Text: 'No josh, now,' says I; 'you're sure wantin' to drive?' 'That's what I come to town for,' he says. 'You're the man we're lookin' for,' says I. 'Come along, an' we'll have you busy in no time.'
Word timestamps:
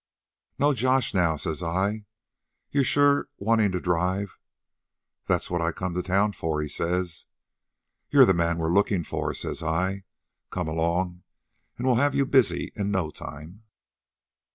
'No 0.57 0.73
josh, 0.73 1.13
now,' 1.13 1.35
says 1.37 1.61
I; 1.61 2.05
'you're 2.71 2.83
sure 2.83 3.29
wantin' 3.37 3.71
to 3.73 3.79
drive?' 3.79 4.39
'That's 5.27 5.51
what 5.51 5.61
I 5.61 5.71
come 5.71 5.93
to 5.93 6.01
town 6.01 6.31
for,' 6.31 6.59
he 6.59 6.67
says. 6.67 7.27
'You're 8.09 8.25
the 8.25 8.33
man 8.33 8.57
we're 8.57 8.73
lookin' 8.73 9.03
for,' 9.03 9.31
says 9.35 9.61
I. 9.61 10.05
'Come 10.49 10.67
along, 10.67 11.21
an' 11.77 11.85
we'll 11.85 11.97
have 12.01 12.15
you 12.15 12.25
busy 12.25 12.71
in 12.75 12.89
no 12.89 13.11
time.' 13.11 13.61